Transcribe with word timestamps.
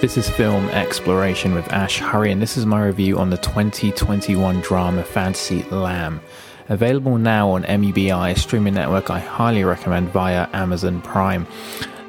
This 0.00 0.16
is 0.16 0.30
Film 0.30 0.66
Exploration 0.70 1.54
with 1.54 1.70
Ash 1.74 1.98
Hurry, 1.98 2.32
and 2.32 2.40
this 2.40 2.56
is 2.56 2.64
my 2.64 2.82
review 2.82 3.18
on 3.18 3.28
the 3.28 3.36
2021 3.36 4.62
drama 4.62 5.04
fantasy 5.04 5.62
Lamb. 5.64 6.22
Available 6.70 7.18
now 7.18 7.50
on 7.50 7.64
MUBI, 7.64 8.32
a 8.32 8.34
streaming 8.34 8.72
network 8.72 9.10
I 9.10 9.18
highly 9.18 9.62
recommend 9.62 10.08
via 10.08 10.48
Amazon 10.54 11.02
Prime. 11.02 11.46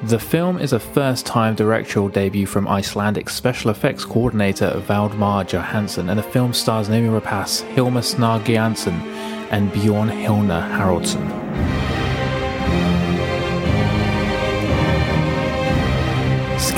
The 0.03 0.19
film 0.19 0.57
is 0.57 0.71
a 0.71 0.79
first 0.79 1.25
time 1.25 1.53
directorial 1.53 2.07
debut 2.07 2.45
from 2.45 2.65
Icelandic 2.65 3.29
special 3.29 3.71
effects 3.71 4.05
coordinator 4.05 4.71
Valdimar 4.87 5.43
Jóhannsson, 5.43 6.09
and 6.09 6.17
the 6.17 6.23
film 6.23 6.53
stars 6.53 6.87
Noomi 6.87 7.19
Rapace, 7.19 7.61
Hilmir 7.73 8.01
Snær 8.01 8.39
and 9.51 9.69
Björn 9.73 10.09
Hlynur 10.09 10.71
Haraldsson. 10.77 11.40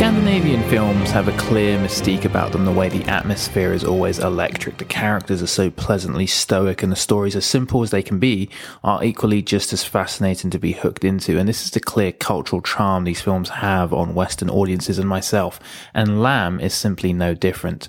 Scandinavian 0.04 0.62
films 0.70 1.12
have 1.12 1.30
a 1.30 1.38
clear 1.38 1.80
mystique 1.80 2.26
about 2.26 2.52
them, 2.52 2.66
the 2.66 2.72
way 2.74 2.90
the 2.90 3.06
atmosphere 3.06 3.72
is 3.72 3.86
always 3.86 4.20
electric, 4.20 4.78
the 4.78 4.84
characters 4.84 5.42
are 5.42 5.48
so 5.48 5.72
pleasantly 5.72 6.28
stoic, 6.28 6.84
and 6.84 6.92
the 6.92 6.98
stories, 6.98 7.38
as 7.38 7.46
simple 7.46 7.84
as 7.84 7.92
they 7.92 8.04
can 8.04 8.20
be, 8.20 8.50
are 8.84 9.02
equally 9.02 9.42
just 9.42 9.72
as 9.72 9.86
fascinating 9.86 10.50
to 10.50 10.60
be 10.60 10.74
hooked 10.74 11.06
into. 11.06 11.40
And 11.40 11.48
this 11.48 11.64
is 11.64 11.72
the 11.72 11.80
clear 11.80 12.12
cultural 12.12 12.62
charm 12.62 13.06
these 13.06 13.22
films 13.22 13.48
have 13.48 13.94
on 13.94 14.14
Western 14.14 14.50
audiences 14.50 15.00
and 15.00 15.08
myself, 15.08 15.58
and 15.94 16.22
Lamb 16.22 16.60
is 16.60 16.74
simply 16.74 17.14
no 17.14 17.34
different. 17.34 17.88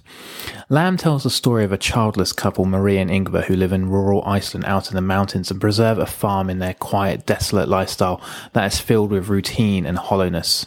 Lamb 0.68 0.96
tells 0.96 1.24
the 1.24 1.30
story 1.30 1.64
of 1.64 1.72
a 1.72 1.76
childless 1.76 2.32
couple, 2.32 2.64
Marie 2.64 2.98
and 2.98 3.10
Ingvar, 3.10 3.46
who 3.46 3.56
live 3.56 3.72
in 3.72 3.90
rural 3.90 4.22
Iceland 4.24 4.66
out 4.66 4.88
in 4.88 4.94
the 4.94 5.00
mountains 5.00 5.50
and 5.50 5.60
preserve 5.60 5.98
a 5.98 6.06
farm 6.06 6.48
in 6.48 6.60
their 6.60 6.74
quiet, 6.74 7.26
desolate 7.26 7.68
lifestyle 7.68 8.22
that 8.52 8.72
is 8.72 8.78
filled 8.78 9.10
with 9.10 9.28
routine 9.28 9.84
and 9.84 9.98
hollowness. 9.98 10.66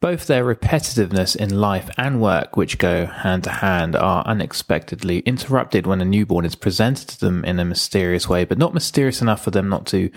Both 0.00 0.28
their 0.28 0.44
repetitiveness 0.44 1.36
in 1.36 1.60
life 1.60 1.90
and 1.98 2.22
work, 2.22 2.56
which 2.56 2.78
go 2.78 3.04
hand 3.04 3.44
to 3.44 3.50
hand, 3.50 3.94
are 3.94 4.24
unexpectedly 4.24 5.18
interrupted 5.20 5.86
when 5.86 6.00
a 6.00 6.06
newborn 6.06 6.46
is 6.46 6.54
presented 6.54 7.06
to 7.08 7.20
them 7.20 7.44
in 7.44 7.60
a 7.60 7.66
mysterious 7.66 8.26
way, 8.26 8.46
but 8.46 8.56
not 8.56 8.72
mysterious 8.72 9.20
enough 9.20 9.44
for 9.44 9.50
them 9.50 9.68
not 9.68 9.86
to 9.88 10.10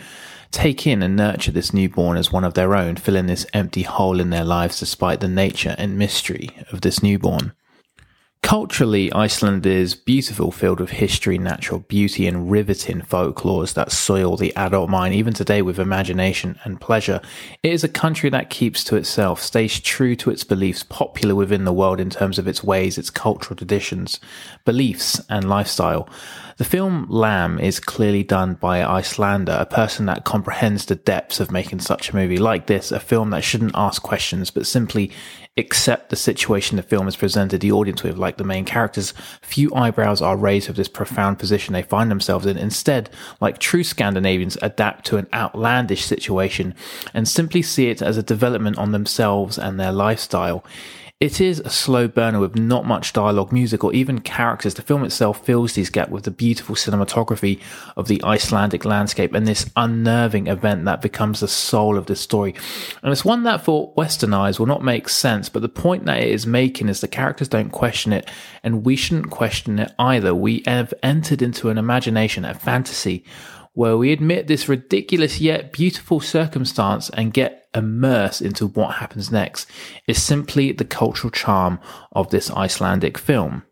take 0.51 0.87
in 0.87 1.03
and 1.03 1.17
nurture 1.17 1.51
this 1.51 1.73
newborn 1.73 2.15
as 2.15 2.31
one 2.31 2.45
of 2.45 2.53
their 2.53 2.75
own, 2.75 2.95
filling 2.95 3.25
this 3.25 3.45
empty 3.53 3.81
hole 3.81 4.21
in 4.21 4.29
their 4.29 4.45
lives 4.45 4.79
despite 4.79 5.19
the 5.19 5.27
nature 5.27 5.75
and 5.77 5.97
mystery 5.97 6.49
of 6.71 6.79
this 6.79 7.03
newborn. 7.03 7.51
Culturally, 8.43 9.11
Iceland 9.13 9.65
is 9.65 9.95
beautiful, 9.95 10.51
filled 10.51 10.81
with 10.81 10.89
history, 10.89 11.37
natural 11.37 11.79
beauty, 11.79 12.27
and 12.27 12.51
riveting 12.51 13.01
folklores 13.01 13.73
that 13.73 13.91
soil 13.91 14.35
the 14.35 14.53
adult 14.57 14.89
mind 14.89 15.15
even 15.15 15.33
today 15.33 15.61
with 15.61 15.79
imagination 15.79 16.59
and 16.65 16.79
pleasure. 16.79 17.21
It 17.63 17.71
is 17.71 17.85
a 17.85 17.89
country 17.89 18.29
that 18.31 18.49
keeps 18.49 18.83
to 18.83 18.97
itself, 18.97 19.41
stays 19.41 19.79
true 19.79 20.17
to 20.17 20.29
its 20.29 20.43
beliefs, 20.43 20.83
popular 20.83 21.35
within 21.35 21.63
the 21.63 21.73
world 21.73 22.01
in 22.01 22.09
terms 22.09 22.37
of 22.37 22.47
its 22.47 22.61
ways, 22.61 22.97
its 22.97 23.09
cultural 23.09 23.55
traditions, 23.55 24.19
beliefs, 24.65 25.21
and 25.29 25.49
lifestyle. 25.49 26.09
The 26.57 26.63
film 26.63 27.07
Lamb 27.09 27.57
is 27.59 27.79
clearly 27.79 28.23
done 28.23 28.53
by 28.55 28.77
an 28.77 28.85
Icelander, 28.85 29.57
a 29.59 29.65
person 29.65 30.05
that 30.05 30.23
comprehends 30.23 30.85
the 30.85 30.95
depths 30.95 31.39
of 31.39 31.51
making 31.51 31.79
such 31.79 32.09
a 32.09 32.15
movie 32.15 32.37
like 32.37 32.67
this, 32.67 32.91
a 32.91 32.99
film 32.99 33.31
that 33.31 33.43
shouldn't 33.43 33.71
ask 33.73 34.03
questions, 34.03 34.51
but 34.51 34.67
simply 34.67 35.11
accept 35.57 36.09
the 36.09 36.15
situation 36.15 36.77
the 36.77 36.83
film 36.83 37.05
has 37.05 37.15
presented 37.15 37.61
the 37.61 37.71
audience 37.71 38.03
with, 38.03 38.17
like 38.17 38.37
the 38.37 38.43
main 38.43 38.65
characters. 38.65 39.13
Few 39.41 39.73
eyebrows 39.73 40.21
are 40.21 40.37
raised 40.37 40.67
with 40.67 40.77
this 40.77 40.87
profound 40.87 41.39
position 41.39 41.73
they 41.73 41.81
find 41.81 42.11
themselves 42.11 42.45
in. 42.45 42.57
Instead, 42.57 43.09
like 43.41 43.57
true 43.57 43.83
Scandinavians, 43.83 44.57
adapt 44.61 45.05
to 45.05 45.17
an 45.17 45.27
outlandish 45.33 46.05
situation 46.05 46.75
and 47.15 47.27
simply 47.27 47.63
see 47.63 47.89
it 47.89 48.01
as 48.01 48.17
a 48.17 48.23
development 48.23 48.77
on 48.77 48.91
themselves 48.91 49.57
and 49.57 49.79
their 49.79 49.91
lifestyle. 49.91 50.63
It 51.23 51.39
is 51.39 51.61
a 51.61 51.69
slow 51.69 52.09
burner 52.09 52.41
with 52.41 52.57
not 52.57 52.85
much 52.85 53.13
dialogue, 53.13 53.53
music, 53.53 53.81
or 53.81 53.93
even 53.93 54.19
characters. 54.19 54.73
The 54.73 54.81
film 54.81 55.05
itself 55.05 55.45
fills 55.45 55.71
these 55.71 55.89
gaps 55.89 56.11
with 56.11 56.25
the 56.25 56.31
beautiful 56.43 56.75
cinematography 56.75 57.61
of 57.95 58.09
the 58.09 58.21
Icelandic 58.21 58.83
landscape 58.83 59.33
and 59.33 59.47
this 59.47 59.71
unnerving 59.77 60.47
event 60.47 60.83
that 60.83 61.01
becomes 61.01 61.39
the 61.39 61.47
soul 61.47 61.97
of 61.97 62.07
the 62.07 62.17
story. 62.17 62.53
And 63.01 63.13
it's 63.13 63.23
one 63.23 63.43
that 63.43 63.63
for 63.63 63.93
Western 63.95 64.33
eyes 64.33 64.59
will 64.59 64.65
not 64.65 64.83
make 64.83 65.07
sense, 65.07 65.47
but 65.47 65.61
the 65.61 65.69
point 65.69 66.03
that 66.03 66.19
it 66.19 66.27
is 66.27 66.45
making 66.45 66.89
is 66.89 66.99
the 66.99 67.07
characters 67.07 67.47
don't 67.47 67.69
question 67.69 68.11
it, 68.11 68.29
and 68.61 68.83
we 68.83 68.97
shouldn't 68.97 69.29
question 69.29 69.79
it 69.79 69.93
either. 69.97 70.35
We 70.35 70.63
have 70.65 70.93
entered 71.01 71.41
into 71.41 71.69
an 71.69 71.77
imagination, 71.77 72.43
a 72.43 72.53
fantasy, 72.53 73.23
where 73.71 73.95
we 73.95 74.11
admit 74.11 74.47
this 74.47 74.67
ridiculous 74.67 75.39
yet 75.39 75.71
beautiful 75.71 76.19
circumstance 76.19 77.09
and 77.11 77.33
get 77.33 77.69
immersed 77.73 78.41
into 78.41 78.67
what 78.67 78.95
happens 78.95 79.31
next 79.31 79.65
is 80.07 80.21
simply 80.21 80.73
the 80.73 80.83
cultural 80.83 81.31
charm 81.31 81.79
of 82.11 82.31
this 82.31 82.51
Icelandic 82.51 83.17
film. 83.17 83.63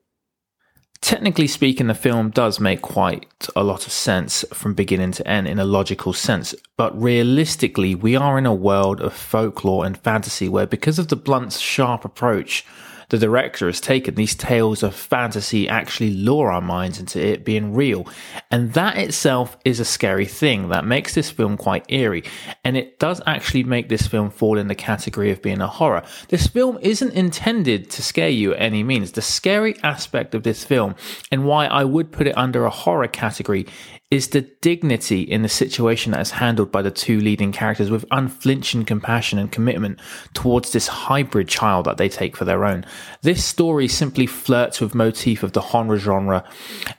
Technically 1.01 1.47
speaking, 1.47 1.87
the 1.87 1.95
film 1.95 2.29
does 2.29 2.59
make 2.59 2.83
quite 2.83 3.47
a 3.55 3.63
lot 3.63 3.87
of 3.87 3.91
sense 3.91 4.45
from 4.53 4.75
beginning 4.75 5.11
to 5.13 5.27
end 5.27 5.47
in 5.47 5.57
a 5.57 5.65
logical 5.65 6.13
sense, 6.13 6.53
but 6.77 6.99
realistically, 6.99 7.95
we 7.95 8.15
are 8.15 8.37
in 8.37 8.45
a 8.45 8.53
world 8.53 9.01
of 9.01 9.11
folklore 9.11 9.83
and 9.83 9.97
fantasy 9.97 10.47
where, 10.47 10.67
because 10.67 10.99
of 10.99 11.07
the 11.07 11.15
blunt, 11.15 11.53
sharp 11.53 12.05
approach 12.05 12.63
the 13.11 13.17
director 13.17 13.65
has 13.65 13.81
taken 13.81 14.15
these 14.15 14.33
tales 14.33 14.83
of 14.83 14.95
fantasy 14.95 15.67
actually 15.67 16.11
lure 16.11 16.49
our 16.49 16.61
minds 16.61 16.97
into 16.97 17.21
it 17.21 17.43
being 17.43 17.73
real. 17.73 18.07
And 18.49 18.71
that 18.71 18.97
itself 18.97 19.57
is 19.65 19.81
a 19.81 19.85
scary 19.85 20.25
thing 20.25 20.69
that 20.69 20.85
makes 20.85 21.13
this 21.13 21.29
film 21.29 21.57
quite 21.57 21.83
eerie. 21.89 22.23
And 22.63 22.77
it 22.77 22.99
does 22.99 23.21
actually 23.27 23.65
make 23.65 23.89
this 23.89 24.07
film 24.07 24.29
fall 24.29 24.57
in 24.57 24.69
the 24.69 24.75
category 24.75 25.29
of 25.29 25.41
being 25.41 25.59
a 25.59 25.67
horror. 25.67 26.03
This 26.29 26.47
film 26.47 26.79
isn't 26.81 27.11
intended 27.11 27.89
to 27.89 28.01
scare 28.01 28.29
you 28.29 28.53
at 28.53 28.61
any 28.61 28.81
means. 28.81 29.11
The 29.11 29.21
scary 29.21 29.75
aspect 29.83 30.33
of 30.33 30.43
this 30.43 30.63
film 30.63 30.95
and 31.33 31.43
why 31.43 31.65
I 31.65 31.83
would 31.83 32.13
put 32.13 32.27
it 32.27 32.37
under 32.37 32.63
a 32.63 32.69
horror 32.69 33.09
category 33.09 33.67
is 34.11 34.27
the 34.27 34.41
dignity 34.41 35.21
in 35.21 35.41
the 35.41 35.47
situation 35.47 36.11
that 36.11 36.19
is 36.19 36.31
handled 36.31 36.69
by 36.69 36.81
the 36.81 36.91
two 36.91 37.21
leading 37.21 37.53
characters 37.53 37.89
with 37.89 38.05
unflinching 38.11 38.83
compassion 38.83 39.39
and 39.39 39.53
commitment 39.53 39.97
towards 40.33 40.73
this 40.73 40.89
hybrid 40.89 41.47
child 41.47 41.85
that 41.85 41.95
they 41.95 42.09
take 42.09 42.35
for 42.35 42.43
their 42.43 42.65
own. 42.65 42.85
This 43.21 43.43
story 43.43 43.87
simply 43.87 44.25
flirts 44.25 44.81
with 44.81 44.93
motif 44.93 45.43
of 45.43 45.53
the 45.53 45.61
horror 45.61 45.97
genre 45.97 46.43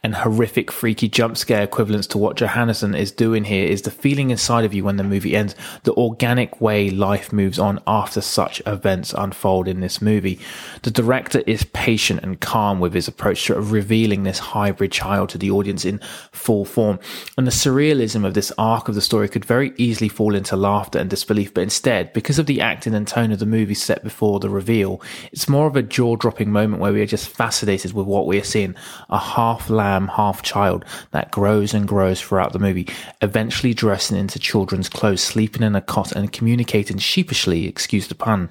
and 0.03 0.15
horrific 0.15 0.73
freaky 0.73 1.07
jump 1.07 1.37
scare 1.37 1.63
equivalents 1.63 2.07
to 2.09 2.19
what 2.19 2.39
Jóhannsson 2.39 2.99
is 2.99 3.13
doing 3.13 3.45
here 3.45 3.67
is 3.67 3.83
the 3.83 3.91
feeling 3.91 4.31
inside 4.31 4.65
of 4.65 4.73
you 4.73 4.83
when 4.83 4.97
the 4.97 5.05
movie 5.05 5.37
ends, 5.37 5.55
the 5.83 5.93
organic 5.93 6.63
way 6.63 6.89
life 6.89 7.31
moves 7.31 7.59
on 7.59 7.79
after 7.87 8.23
such 8.23 8.63
events 8.65 9.13
unfold 9.13 9.69
in 9.69 9.81
this 9.81 10.01
movie. 10.01 10.41
The 10.81 10.91
director 10.91 11.43
is 11.47 11.65
patient 11.65 12.21
and 12.23 12.41
calm 12.41 12.81
with 12.81 12.95
his 12.95 13.07
approach 13.07 13.45
to 13.47 13.61
revealing 13.61 14.23
this 14.23 14.39
hybrid 14.39 14.93
child 14.93 15.29
to 15.31 15.39
the 15.39 15.51
audience 15.51 15.85
in 15.85 16.01
full 16.33 16.65
form 16.65 17.01
and 17.37 17.47
the 17.47 17.51
surrealism 17.51 18.25
of 18.25 18.35
this 18.35 18.53
arc 18.59 18.89
of 18.89 18.95
the 18.95 19.01
story 19.01 19.29
could 19.29 19.45
very 19.45 19.73
easily 19.77 20.09
fall 20.09 20.35
into 20.35 20.57
laughter 20.57 20.99
and 20.99 21.11
disbelief, 21.11 21.53
but 21.55 21.63
instead, 21.63 22.13
because 22.13 22.39
of 22.39 22.47
the 22.47 22.61
acting 22.61 22.95
and 22.95 23.07
tone 23.07 23.33
of 23.33 23.39
the 23.39 23.47
movie 23.47 23.75
set 23.75 24.03
before 24.03 24.41
the 24.41 24.51
reveal, 24.51 25.01
it's 25.33 25.49
more 25.49 25.67
of 25.67 25.77
a 25.77 25.83
jaw 25.83 26.17
dropping 26.17 26.51
moment 26.51 26.81
where 26.81 26.93
we 26.93 27.01
are 27.01 27.07
just 27.07 27.29
fascinated 27.29 27.93
with 27.93 28.07
what 28.07 28.27
we 28.27 28.39
are 28.39 28.45
seeing 28.45 28.75
a 29.11 29.19
half 29.19 29.71
lamb, 29.71 30.09
half 30.09 30.43
child 30.43 30.85
that 31.11 31.31
grows 31.31 31.75
and 31.75 31.89
grows 31.89 32.21
throughout 32.21 32.53
the 32.53 32.59
movie, 32.59 32.89
eventually 33.21 33.75
dressing 33.75 34.17
into 34.17 34.39
children's 34.39 34.89
clothes, 34.89 35.23
sleeping 35.23 35.63
in 35.63 35.75
a 35.75 35.81
cot, 35.81 36.13
and 36.13 36.33
communicating 36.33 36.99
sheepishly, 36.99 37.67
excuse 37.67 38.09
the 38.09 38.15
pun, 38.15 38.51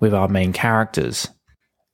with 0.00 0.14
our 0.14 0.28
main 0.28 0.52
characters. 0.52 1.28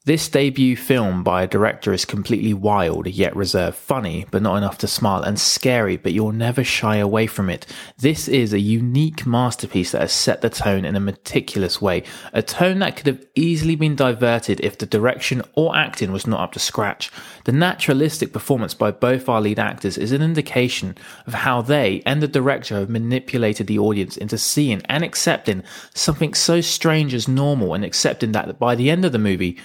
This 0.08 0.26
debut 0.26 0.74
film 0.74 1.22
by 1.22 1.42
a 1.42 1.46
director 1.46 1.92
is 1.92 2.06
completely 2.06 2.54
wild 2.54 3.08
yet 3.08 3.36
reserved, 3.36 3.76
funny 3.76 4.24
but 4.30 4.40
not 4.40 4.56
enough 4.56 4.78
to 4.78 4.86
smile, 4.86 5.20
and 5.20 5.38
scary 5.38 5.98
but 5.98 6.14
you'll 6.14 6.32
never 6.32 6.64
shy 6.64 6.96
away 6.96 7.26
from 7.26 7.50
it. 7.50 7.66
This 7.98 8.26
is 8.26 8.54
a 8.54 8.58
unique 8.58 9.26
masterpiece 9.26 9.92
that 9.92 10.00
has 10.00 10.12
set 10.12 10.40
the 10.40 10.48
tone 10.48 10.86
in 10.86 10.96
a 10.96 10.98
meticulous 10.98 11.82
way, 11.82 12.04
a 12.32 12.40
tone 12.40 12.78
that 12.78 12.96
could 12.96 13.06
have 13.06 13.26
easily 13.34 13.76
been 13.76 13.94
diverted 13.94 14.60
if 14.60 14.78
the 14.78 14.86
direction 14.86 15.42
or 15.52 15.76
acting 15.76 16.10
was 16.10 16.26
not 16.26 16.40
up 16.40 16.52
to 16.52 16.58
scratch. 16.58 17.10
The 17.44 17.52
naturalistic 17.52 18.32
performance 18.32 18.72
by 18.72 18.92
both 18.92 19.28
our 19.28 19.42
lead 19.42 19.58
actors 19.58 19.98
is 19.98 20.12
an 20.12 20.22
indication 20.22 20.96
of 21.26 21.34
how 21.34 21.60
they 21.60 22.02
and 22.06 22.22
the 22.22 22.28
director 22.28 22.76
have 22.76 22.88
manipulated 22.88 23.66
the 23.66 23.78
audience 23.78 24.16
into 24.16 24.38
seeing 24.38 24.80
and 24.86 25.04
accepting 25.04 25.64
something 25.92 26.32
so 26.32 26.62
strange 26.62 27.12
as 27.12 27.28
normal 27.28 27.74
and 27.74 27.84
accepting 27.84 28.32
that 28.32 28.58
by 28.58 28.74
the 28.74 28.88
end 28.88 29.04
of 29.04 29.12
the 29.12 29.18
movie, 29.18 29.58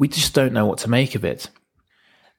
we 0.00 0.08
just 0.08 0.32
don't 0.32 0.54
know 0.54 0.64
what 0.64 0.78
to 0.78 0.88
make 0.88 1.14
of 1.14 1.26
it. 1.26 1.50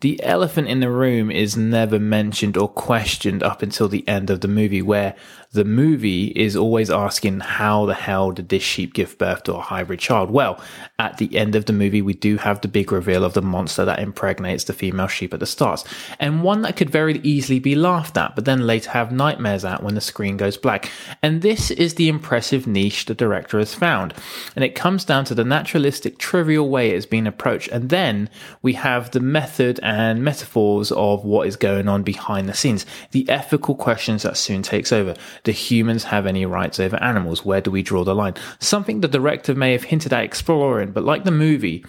The 0.02 0.22
elephant 0.24 0.68
in 0.68 0.80
the 0.80 0.90
room 0.90 1.30
is 1.30 1.56
never 1.56 2.00
mentioned 2.00 2.58
or 2.58 2.68
questioned 2.68 3.44
up 3.44 3.62
until 3.62 3.88
the 3.88 4.06
end 4.08 4.32
of 4.32 4.42
the 4.42 4.48
movie, 4.48 4.82
where 4.82 5.16
The 5.54 5.66
movie 5.66 6.28
is 6.28 6.56
always 6.56 6.90
asking, 6.90 7.42
how 7.42 7.86
the 7.86 7.94
hell 7.94 8.32
did 8.32 8.48
this 8.48 8.64
sheep 8.64 8.94
give 8.94 9.18
birth 9.18 9.44
to 9.44 9.56
a 9.56 9.60
hybrid 9.60 10.00
child? 10.00 10.32
Well, 10.32 10.64
at 10.98 11.18
the 11.18 11.36
end 11.36 11.56
of 11.56 11.66
the 11.66 11.74
movie, 11.74 12.02
we 12.02 12.14
do 12.14 12.38
have 12.38 12.62
the 12.62 12.70
big 12.70 12.90
reveal 12.90 13.26
of 13.26 13.34
the 13.34 13.42
monster 13.42 13.84
that 13.84 14.00
impregnates 14.00 14.64
the 14.64 14.72
female 14.72 15.08
sheep 15.08 15.34
at 15.34 15.42
the 15.42 15.46
start, 15.46 15.84
and 16.22 16.42
one 16.42 16.62
that 16.62 16.78
could 16.78 16.90
very 16.90 17.20
easily 17.20 17.60
be 17.60 17.76
laughed 17.76 18.16
at, 18.16 18.34
but 18.34 18.46
then 18.46 18.66
later 18.66 18.92
have 18.92 19.12
nightmares 19.12 19.66
at 19.66 19.84
when 19.84 19.94
the 19.94 20.00
screen 20.00 20.38
goes 20.38 20.56
black. 20.56 20.90
And 21.22 21.42
this 21.42 21.70
is 21.70 21.96
the 21.96 22.08
impressive 22.08 22.66
niche 22.66 23.08
the 23.08 23.14
director 23.14 23.60
has 23.60 23.76
found. 23.76 24.14
And 24.56 24.64
it 24.64 24.74
comes 24.74 25.04
down 25.04 25.26
to 25.26 25.36
the 25.36 25.44
naturalistic, 25.44 26.18
trivial 26.18 26.70
way 26.70 26.92
it 26.92 26.96
is 26.96 27.06
being 27.06 27.28
approached. 27.28 27.68
And 27.74 27.90
then 27.90 28.30
we 28.62 28.72
have 28.74 29.12
the 29.12 29.20
method 29.20 29.82
and 29.84 30.24
metaphors 30.24 30.94
of 30.94 31.26
what 31.26 31.46
is 31.46 31.58
going 31.58 31.90
on 31.90 32.04
behind 32.04 32.48
the 32.48 32.54
scenes, 32.54 32.86
the 33.12 33.28
ethical 33.28 33.76
questions 33.76 34.24
that 34.24 34.38
soon 34.38 34.62
takes 34.62 34.94
over. 34.94 35.14
Do 35.44 35.52
humans 35.52 36.06
have 36.06 36.26
any 36.26 36.46
rights 36.46 36.80
over 36.80 37.02
animals? 37.02 37.44
Where 37.44 37.62
do 37.62 37.72
we 37.72 37.82
draw 37.82 38.04
the 38.04 38.16
line? 38.16 38.36
Something 38.60 39.02
the 39.02 39.08
director 39.08 39.56
may 39.56 39.72
have 39.72 39.86
hinted 39.86 40.14
at 40.14 40.24
exploring, 40.24 40.92
but 40.92 41.04
like 41.04 41.24
the 41.24 41.32
movie, 41.32 41.84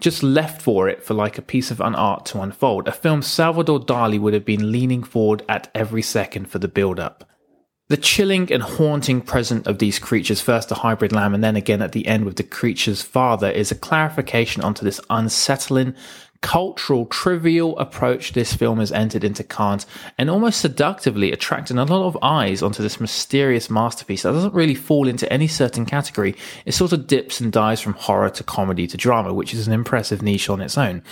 just 0.00 0.22
left 0.22 0.62
for 0.62 0.88
it 0.88 1.02
for 1.02 1.14
like 1.14 1.38
a 1.38 1.42
piece 1.42 1.70
of 1.70 1.80
an 1.80 1.94
art 1.94 2.26
to 2.26 2.40
unfold. 2.40 2.86
A 2.88 2.92
film 2.92 3.22
Salvador 3.22 3.80
Dali 3.80 4.20
would 4.20 4.34
have 4.34 4.44
been 4.44 4.70
leaning 4.70 5.02
forward 5.02 5.42
at 5.48 5.70
every 5.74 6.02
second 6.02 6.46
for 6.50 6.58
the 6.58 6.68
build 6.68 7.00
up. 7.00 7.28
The 7.88 7.98
chilling 7.98 8.50
and 8.50 8.62
haunting 8.62 9.20
presence 9.20 9.66
of 9.66 9.78
these 9.78 9.98
creatures, 9.98 10.40
first 10.40 10.70
the 10.70 10.76
hybrid 10.76 11.12
lamb 11.12 11.34
and 11.34 11.44
then 11.44 11.54
again 11.54 11.82
at 11.82 11.92
the 11.92 12.06
end 12.06 12.24
with 12.24 12.36
the 12.36 12.42
creature's 12.42 13.02
father, 13.02 13.50
is 13.50 13.70
a 13.70 13.74
clarification 13.74 14.62
onto 14.62 14.86
this 14.86 15.02
unsettling, 15.10 15.94
cultural, 16.40 17.04
trivial 17.04 17.78
approach 17.78 18.32
this 18.32 18.54
film 18.54 18.78
has 18.78 18.90
entered 18.90 19.22
into 19.22 19.44
Cannes 19.44 19.86
and 20.16 20.30
almost 20.30 20.62
seductively 20.62 21.30
attracting 21.30 21.76
a 21.76 21.84
lot 21.84 22.06
of 22.06 22.16
eyes 22.22 22.62
onto 22.62 22.82
this 22.82 23.00
mysterious 23.00 23.68
masterpiece 23.68 24.22
that 24.22 24.32
doesn't 24.32 24.54
really 24.54 24.74
fall 24.74 25.06
into 25.06 25.30
any 25.30 25.46
certain 25.46 25.84
category. 25.84 26.34
It 26.64 26.72
sort 26.72 26.94
of 26.94 27.06
dips 27.06 27.38
and 27.38 27.52
dives 27.52 27.82
from 27.82 27.92
horror 27.94 28.30
to 28.30 28.44
comedy 28.44 28.86
to 28.86 28.96
drama, 28.96 29.34
which 29.34 29.52
is 29.52 29.66
an 29.66 29.74
impressive 29.74 30.22
niche 30.22 30.48
on 30.48 30.62
its 30.62 30.78
own. 30.78 31.02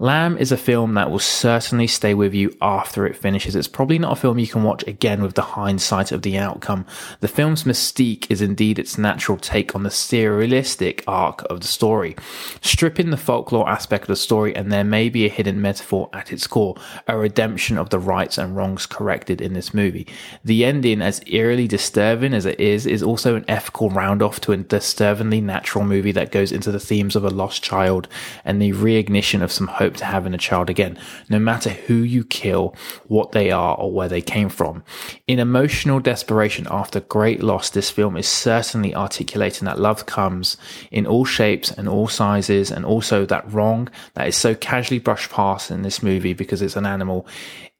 Lamb 0.00 0.38
is 0.38 0.52
a 0.52 0.56
film 0.56 0.94
that 0.94 1.10
will 1.10 1.18
certainly 1.18 1.88
stay 1.88 2.14
with 2.14 2.32
you 2.32 2.56
after 2.62 3.04
it 3.04 3.16
finishes. 3.16 3.56
It's 3.56 3.66
probably 3.66 3.98
not 3.98 4.12
a 4.12 4.20
film 4.20 4.38
you 4.38 4.46
can 4.46 4.62
watch 4.62 4.86
again 4.86 5.22
with 5.22 5.34
the 5.34 5.42
hindsight 5.42 6.12
of 6.12 6.22
the 6.22 6.38
outcome. 6.38 6.86
The 7.18 7.26
film's 7.26 7.64
mystique 7.64 8.30
is 8.30 8.40
indeed 8.40 8.78
its 8.78 8.96
natural 8.96 9.38
take 9.38 9.74
on 9.74 9.82
the 9.82 9.88
surrealistic 9.88 11.02
arc 11.08 11.42
of 11.50 11.62
the 11.62 11.66
story. 11.66 12.14
Stripping 12.60 13.10
the 13.10 13.16
folklore 13.16 13.68
aspect 13.68 14.04
of 14.04 14.08
the 14.08 14.16
story, 14.16 14.54
and 14.54 14.70
there 14.70 14.84
may 14.84 15.08
be 15.08 15.26
a 15.26 15.28
hidden 15.28 15.60
metaphor 15.60 16.08
at 16.12 16.32
its 16.32 16.46
core, 16.46 16.76
a 17.08 17.18
redemption 17.18 17.76
of 17.76 17.90
the 17.90 17.98
rights 17.98 18.38
and 18.38 18.56
wrongs 18.56 18.86
corrected 18.86 19.40
in 19.40 19.54
this 19.54 19.74
movie. 19.74 20.06
The 20.44 20.64
ending, 20.64 21.02
as 21.02 21.20
eerily 21.26 21.66
disturbing 21.66 22.34
as 22.34 22.46
it 22.46 22.60
is, 22.60 22.86
is 22.86 23.02
also 23.02 23.34
an 23.34 23.44
ethical 23.48 23.90
round 23.90 24.22
off 24.22 24.40
to 24.42 24.52
a 24.52 24.58
disturbingly 24.58 25.40
natural 25.40 25.84
movie 25.84 26.12
that 26.12 26.30
goes 26.30 26.52
into 26.52 26.70
the 26.70 26.78
themes 26.78 27.16
of 27.16 27.24
a 27.24 27.30
lost 27.30 27.64
child 27.64 28.06
and 28.44 28.62
the 28.62 28.72
reignition 28.74 29.42
of 29.42 29.50
some 29.50 29.66
hope 29.66 29.87
hope 29.88 29.96
to 29.96 30.04
having 30.04 30.34
a 30.34 30.38
child 30.38 30.68
again, 30.68 30.98
no 31.30 31.38
matter 31.38 31.70
who 31.70 31.94
you 31.94 32.22
kill, 32.22 32.74
what 33.06 33.32
they 33.32 33.50
are, 33.50 33.74
or 33.76 33.90
where 33.90 34.08
they 34.08 34.20
came 34.20 34.50
from. 34.50 34.84
In 35.26 35.38
emotional 35.38 35.98
desperation 35.98 36.66
after 36.70 37.00
great 37.00 37.42
loss, 37.42 37.70
this 37.70 37.90
film 37.90 38.14
is 38.18 38.28
certainly 38.28 38.94
articulating 38.94 39.64
that 39.64 39.80
love 39.80 40.04
comes 40.04 40.58
in 40.90 41.06
all 41.06 41.24
shapes 41.24 41.70
and 41.70 41.88
all 41.88 42.06
sizes, 42.06 42.70
and 42.70 42.84
also 42.84 43.24
that 43.24 43.50
wrong 43.50 43.88
that 44.12 44.28
is 44.28 44.36
so 44.36 44.54
casually 44.54 44.98
brushed 44.98 45.30
past 45.30 45.70
in 45.70 45.80
this 45.80 46.02
movie 46.02 46.34
because 46.34 46.60
it's 46.60 46.76
an 46.76 46.84
animal 46.84 47.26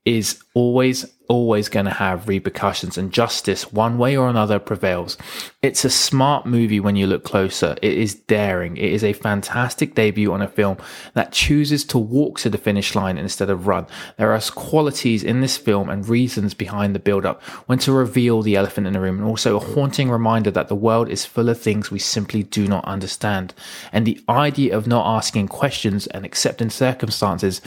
is 0.08 0.42
always 0.54 1.04
always 1.28 1.68
going 1.68 1.84
to 1.84 1.92
have 1.92 2.26
repercussions 2.26 2.96
and 2.96 3.12
justice 3.12 3.70
one 3.70 3.98
way 3.98 4.16
or 4.16 4.30
another 4.30 4.58
prevails. 4.58 5.18
It's 5.60 5.84
a 5.84 5.90
smart 5.90 6.46
movie 6.46 6.80
when 6.80 6.96
you 6.96 7.06
look 7.06 7.22
closer. 7.22 7.76
It 7.82 7.92
is 7.92 8.14
daring. 8.14 8.78
It 8.78 8.90
is 8.90 9.04
a 9.04 9.12
fantastic 9.12 9.94
debut 9.94 10.32
on 10.32 10.40
a 10.40 10.48
film 10.48 10.78
that 11.12 11.32
chooses 11.32 11.84
to 11.86 11.98
walk 11.98 12.38
to 12.40 12.48
the 12.48 12.56
finish 12.56 12.94
line 12.94 13.18
instead 13.18 13.50
of 13.50 13.66
run. 13.66 13.86
There 14.16 14.32
are 14.32 14.40
qualities 14.40 15.22
in 15.22 15.42
this 15.42 15.58
film 15.58 15.90
and 15.90 16.08
reasons 16.08 16.54
behind 16.54 16.94
the 16.94 17.00
build 17.00 17.26
up 17.26 17.42
when 17.66 17.78
to 17.80 17.92
reveal 17.92 18.40
the 18.40 18.56
elephant 18.56 18.86
in 18.86 18.94
the 18.94 19.00
room 19.00 19.18
and 19.18 19.28
also 19.28 19.56
a 19.56 19.74
haunting 19.74 20.10
reminder 20.10 20.50
that 20.52 20.68
the 20.68 20.74
world 20.74 21.10
is 21.10 21.26
full 21.26 21.50
of 21.50 21.60
things 21.60 21.90
we 21.90 21.98
simply 21.98 22.42
do 22.42 22.66
not 22.66 22.86
understand. 22.86 23.52
And 23.92 24.06
the 24.06 24.18
idea 24.30 24.74
of 24.74 24.86
not 24.86 25.04
asking 25.18 25.48
questions 25.48 26.06
and 26.06 26.24
accepting 26.24 26.70
circumstances 26.70 27.60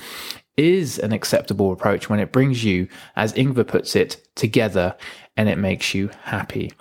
is 0.57 0.99
an 0.99 1.11
acceptable 1.11 1.71
approach 1.71 2.09
when 2.09 2.19
it 2.19 2.31
brings 2.31 2.63
you, 2.63 2.87
as 3.15 3.33
Ingvar 3.33 3.67
puts 3.67 3.95
it, 3.95 4.27
together 4.35 4.95
and 5.37 5.49
it 5.49 5.57
makes 5.57 5.93
you 5.93 6.09
happy. 6.23 6.71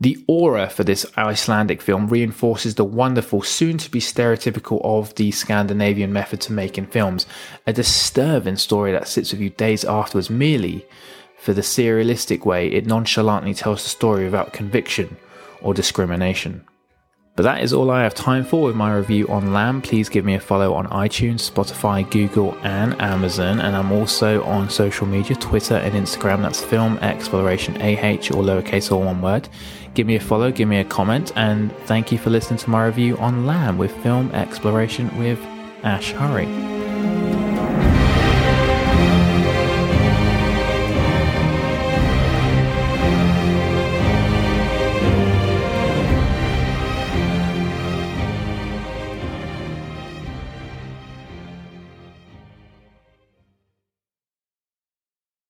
The 0.00 0.24
aura 0.26 0.70
for 0.70 0.82
this 0.82 1.04
Icelandic 1.18 1.82
film 1.82 2.08
reinforces 2.08 2.76
the 2.76 2.84
wonderful, 2.84 3.42
soon 3.42 3.76
to 3.78 3.90
be 3.90 4.00
stereotypical 4.00 4.80
of 4.82 5.14
the 5.16 5.30
Scandinavian 5.30 6.10
method 6.10 6.40
to 6.42 6.54
making 6.54 6.86
films, 6.86 7.26
a 7.66 7.72
disturbing 7.74 8.56
story 8.56 8.92
that 8.92 9.08
sits 9.08 9.32
with 9.32 9.42
you 9.42 9.50
days 9.50 9.84
afterwards 9.84 10.30
merely 10.30 10.86
for 11.36 11.52
the 11.52 11.60
surrealistic 11.60 12.46
way 12.46 12.68
it 12.68 12.86
nonchalantly 12.86 13.52
tells 13.52 13.82
the 13.82 13.90
story 13.90 14.24
without 14.24 14.54
conviction 14.54 15.16
or 15.60 15.74
discrimination. 15.74 16.64
But 17.36 17.44
that 17.44 17.62
is 17.62 17.72
all 17.72 17.90
I 17.90 18.02
have 18.02 18.14
time 18.14 18.44
for 18.44 18.64
with 18.64 18.76
my 18.76 18.94
review 18.94 19.26
on 19.28 19.52
Lamb. 19.52 19.80
Please 19.80 20.08
give 20.08 20.24
me 20.24 20.34
a 20.34 20.40
follow 20.40 20.74
on 20.74 20.86
iTunes, 20.88 21.50
Spotify, 21.50 22.08
Google, 22.10 22.56
and 22.62 23.00
Amazon. 23.00 23.60
And 23.60 23.74
I'm 23.76 23.92
also 23.92 24.42
on 24.44 24.68
social 24.68 25.06
media 25.06 25.36
Twitter 25.36 25.76
and 25.76 25.94
Instagram. 25.94 26.42
That's 26.42 26.60
Film 26.62 26.98
Exploration 26.98 27.76
AH 27.76 28.30
or 28.34 28.42
lowercase 28.42 28.92
all 28.92 29.02
one 29.02 29.22
word. 29.22 29.48
Give 29.94 30.06
me 30.06 30.16
a 30.16 30.20
follow, 30.20 30.52
give 30.52 30.68
me 30.68 30.78
a 30.78 30.84
comment, 30.84 31.32
and 31.34 31.72
thank 31.86 32.12
you 32.12 32.18
for 32.18 32.30
listening 32.30 32.58
to 32.58 32.70
my 32.70 32.86
review 32.86 33.16
on 33.16 33.46
Lamb 33.46 33.78
with 33.78 33.96
Film 34.02 34.30
Exploration 34.32 35.16
with 35.18 35.40
Ash 35.82 36.12
Hurry. 36.12 36.79